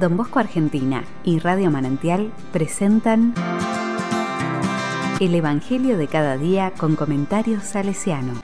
Don 0.00 0.16
Bosco 0.16 0.38
Argentina 0.38 1.04
y 1.24 1.40
Radio 1.40 1.70
Manantial 1.70 2.32
presentan 2.54 3.34
El 5.20 5.34
Evangelio 5.34 5.98
de 5.98 6.06
cada 6.06 6.38
día 6.38 6.72
con 6.78 6.96
comentarios 6.96 7.64
salesiano. 7.64 8.40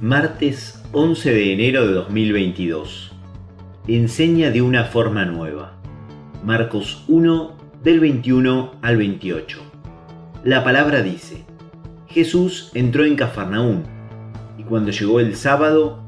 Martes 0.00 0.80
11 0.92 1.34
de 1.34 1.52
enero 1.54 1.88
de 1.88 1.94
2022. 1.94 3.10
Enseña 3.88 4.52
de 4.52 4.62
una 4.62 4.84
forma 4.84 5.24
nueva. 5.24 5.72
Marcos 6.44 7.04
1 7.08 7.56
del 7.82 7.98
21 7.98 8.76
al 8.80 8.96
28. 8.96 9.67
La 10.44 10.62
palabra 10.62 11.02
dice, 11.02 11.44
Jesús 12.06 12.70
entró 12.72 13.04
en 13.04 13.16
Cafarnaún 13.16 13.82
y 14.56 14.62
cuando 14.62 14.92
llegó 14.92 15.18
el 15.18 15.34
sábado 15.34 15.98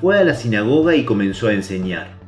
fue 0.00 0.18
a 0.18 0.24
la 0.24 0.34
sinagoga 0.34 0.96
y 0.96 1.04
comenzó 1.04 1.46
a 1.46 1.52
enseñar. 1.52 2.18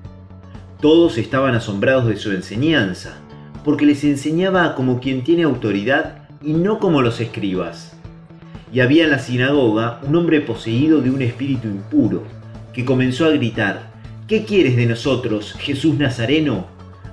Todos 0.81 1.19
estaban 1.19 1.57
asombrados 1.57 2.07
de 2.07 2.17
su 2.17 2.31
enseñanza, 2.31 3.19
porque 3.65 3.87
les 3.87 4.05
enseñaba 4.05 4.77
como 4.77 5.01
quien 5.01 5.25
tiene 5.25 5.43
autoridad 5.43 6.29
y 6.41 6.53
no 6.53 6.79
como 6.79 7.03
los 7.03 7.21
escribas. 7.21 7.93
Y 8.73 8.79
había 8.79 9.05
en 9.05 9.11
la 9.11 9.19
sinagoga 9.19 10.01
un 10.07 10.15
hombre 10.15 10.41
poseído 10.41 11.01
de 11.01 11.11
un 11.11 11.23
espíritu 11.23 11.67
impuro, 11.67 12.23
que 12.73 12.85
comenzó 12.85 13.27
a 13.27 13.31
gritar, 13.31 13.91
¿Qué 14.29 14.45
quieres 14.45 14.77
de 14.77 14.87
nosotros, 14.87 15.55
Jesús 15.59 15.97
Nazareno? 15.97 16.67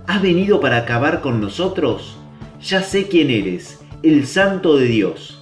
¿Has 0.05 0.21
venido 0.21 0.59
para 0.59 0.77
acabar 0.77 1.21
con 1.21 1.41
nosotros? 1.41 2.17
Ya 2.61 2.83
sé 2.83 3.07
quién 3.07 3.31
eres, 3.31 3.79
el 4.05 4.27
santo 4.27 4.77
de 4.77 4.85
Dios. 4.85 5.39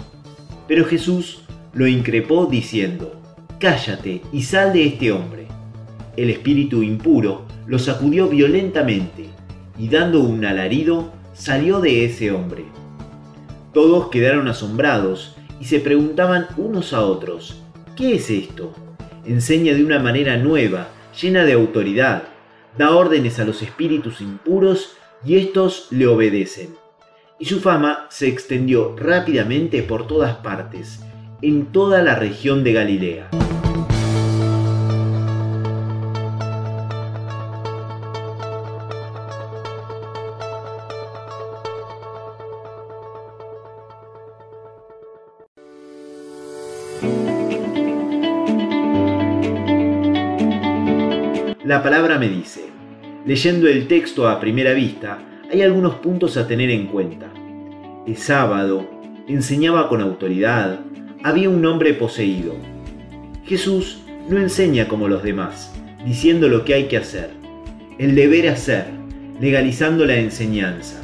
Pero 0.70 0.86
Jesús 0.86 1.44
lo 1.74 1.86
increpó 1.86 2.46
diciendo, 2.46 3.20
Cállate 3.60 4.22
y 4.32 4.44
sal 4.44 4.72
de 4.72 4.86
este 4.86 5.12
hombre. 5.12 5.48
El 6.16 6.30
espíritu 6.30 6.82
impuro 6.82 7.46
lo 7.68 7.78
sacudió 7.78 8.30
violentamente 8.30 9.26
y 9.78 9.90
dando 9.90 10.22
un 10.22 10.46
alarido 10.46 11.12
salió 11.34 11.82
de 11.82 12.06
ese 12.06 12.32
hombre. 12.32 12.64
Todos 13.74 14.08
quedaron 14.10 14.48
asombrados 14.48 15.36
y 15.60 15.66
se 15.66 15.80
preguntaban 15.80 16.48
unos 16.56 16.94
a 16.94 17.02
otros, 17.02 17.62
¿qué 17.98 18.16
es 18.16 18.30
esto? 18.30 18.74
Enseña 19.26 19.74
de 19.74 19.84
una 19.84 20.00
manera 20.00 20.38
nueva, 20.38 20.88
llena 21.22 21.44
de 21.44 21.54
autoridad, 21.54 22.24
da 22.78 22.96
órdenes 22.96 23.40
a 23.40 23.46
los 23.46 23.62
espíritus 23.62 24.22
impuros 24.22 24.96
y 25.26 25.36
estos 25.36 25.88
le 25.92 26.08
obedecen. 26.08 26.83
Y 27.44 27.46
su 27.46 27.60
fama 27.60 28.08
se 28.10 28.30
extendió 28.30 28.96
rápidamente 28.96 29.84
por 29.84 30.08
todas 30.08 30.38
partes, 30.38 31.02
en 31.42 31.74
toda 31.74 32.02
la 32.02 32.16
región 32.16 32.64
de 32.64 32.72
Galilea. 32.72 33.30
La 51.66 51.84
palabra 51.84 52.18
me 52.18 52.30
dice, 52.30 52.70
leyendo 53.26 53.68
el 53.68 53.90
texto 53.90 54.30
a 54.30 54.40
primera 54.40 54.72
vista, 54.72 55.33
hay 55.54 55.62
algunos 55.62 55.96
puntos 55.96 56.36
a 56.36 56.48
tener 56.48 56.72
en 56.72 56.88
cuenta. 56.88 57.28
Es 58.08 58.24
sábado, 58.24 58.90
enseñaba 59.28 59.88
con 59.88 60.02
autoridad, 60.02 60.80
había 61.24 61.50
un 61.50 61.64
hombre 61.66 61.94
poseído. 61.94 62.56
Jesús 63.46 64.02
no 64.28 64.40
enseña 64.40 64.88
como 64.88 65.08
los 65.08 65.22
demás, 65.22 65.72
diciendo 66.04 66.50
lo 66.50 66.66
que 66.66 66.74
hay 66.74 66.86
que 66.86 66.98
hacer. 66.98 67.30
El 68.00 68.16
deber 68.16 68.50
hacer, 68.50 68.88
legalizando 69.40 70.06
la 70.06 70.16
enseñanza. 70.16 71.02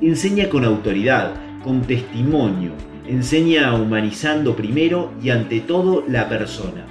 Enseña 0.00 0.48
con 0.48 0.64
autoridad, 0.64 1.32
con 1.62 1.82
testimonio, 1.82 2.72
enseña 3.06 3.74
humanizando 3.74 4.56
primero 4.56 5.12
y 5.22 5.30
ante 5.30 5.60
todo 5.60 6.04
la 6.08 6.28
persona. 6.28 6.84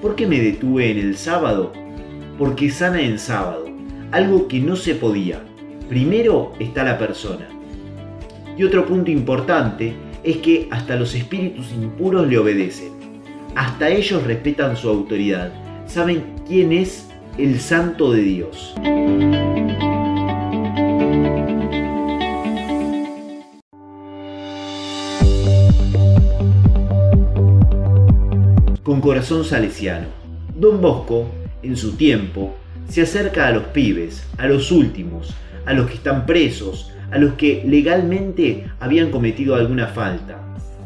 ¿Por 0.00 0.16
qué 0.16 0.26
me 0.26 0.40
detuve 0.40 0.90
en 0.90 0.98
el 0.98 1.16
sábado? 1.16 1.72
porque 2.38 2.70
sana 2.70 3.00
en 3.02 3.18
sábado, 3.18 3.66
algo 4.10 4.48
que 4.48 4.58
no 4.58 4.74
se 4.74 4.94
podía. 4.94 5.40
Primero 5.88 6.52
está 6.58 6.84
la 6.84 6.98
persona. 6.98 7.46
Y 8.56 8.64
otro 8.64 8.86
punto 8.86 9.10
importante 9.10 9.94
es 10.22 10.38
que 10.38 10.68
hasta 10.70 10.96
los 10.96 11.14
espíritus 11.14 11.72
impuros 11.72 12.26
le 12.28 12.38
obedecen. 12.38 12.92
Hasta 13.54 13.90
ellos 13.90 14.22
respetan 14.24 14.76
su 14.76 14.88
autoridad. 14.88 15.52
Saben 15.86 16.24
quién 16.46 16.72
es 16.72 17.08
el 17.38 17.60
santo 17.60 18.12
de 18.12 18.22
Dios. 18.22 18.74
Con 28.82 29.00
corazón 29.00 29.44
salesiano. 29.44 30.08
Don 30.54 30.80
Bosco 30.80 31.28
en 31.62 31.76
su 31.76 31.92
tiempo, 31.96 32.54
se 32.88 33.02
acerca 33.02 33.46
a 33.46 33.52
los 33.52 33.64
pibes, 33.64 34.26
a 34.36 34.46
los 34.46 34.70
últimos, 34.70 35.34
a 35.66 35.72
los 35.72 35.88
que 35.88 35.94
están 35.94 36.26
presos, 36.26 36.92
a 37.10 37.18
los 37.18 37.34
que 37.34 37.62
legalmente 37.66 38.66
habían 38.80 39.10
cometido 39.10 39.54
alguna 39.54 39.88
falta. 39.88 40.38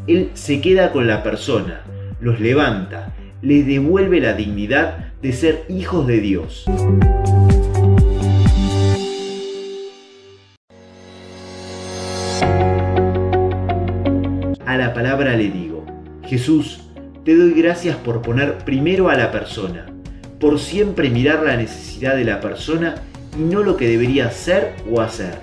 Él 0.07 0.31
se 0.35 0.61
queda 0.61 0.93
con 0.93 1.07
la 1.07 1.23
persona, 1.23 1.83
los 2.21 2.41
levanta, 2.41 3.15
les 3.43 3.67
devuelve 3.67 4.21
la 4.21 4.33
dignidad 4.33 5.13
de 5.23 5.33
ser 5.33 5.65
hijos 5.69 6.07
de 6.07 6.21
Dios. 6.21 6.65
A 14.65 14.77
la 14.77 14.93
palabra 14.95 15.37
le 15.37 15.51
digo, 15.51 15.85
Jesús, 16.25 16.81
te 17.25 17.35
doy 17.35 17.55
gracias 17.55 17.97
por 17.97 18.23
poner 18.23 18.59
primero 18.59 19.09
a 19.09 19.17
la 19.17 19.31
persona 19.31 19.87
por 20.41 20.59
siempre 20.59 21.11
mirar 21.11 21.43
la 21.43 21.57
necesidad 21.57 22.17
de 22.17 22.25
la 22.25 22.41
persona 22.41 22.97
y 23.39 23.43
no 23.43 23.63
lo 23.63 23.77
que 23.77 23.89
debería 23.89 24.31
ser 24.31 24.75
o 24.91 25.01
hacer. 25.01 25.39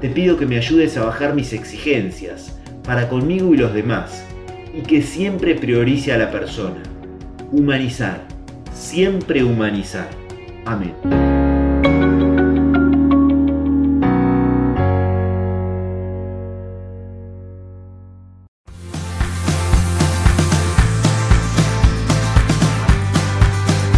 Te 0.00 0.08
pido 0.08 0.36
que 0.36 0.46
me 0.46 0.56
ayudes 0.56 0.96
a 0.96 1.04
bajar 1.04 1.34
mis 1.34 1.52
exigencias 1.52 2.58
para 2.84 3.08
conmigo 3.08 3.54
y 3.54 3.56
los 3.56 3.72
demás 3.72 4.24
y 4.74 4.82
que 4.82 5.02
siempre 5.02 5.54
priorice 5.54 6.12
a 6.12 6.18
la 6.18 6.30
persona. 6.30 6.82
Humanizar, 7.50 8.26
siempre 8.72 9.42
humanizar. 9.42 10.08
Amén. 10.64 11.35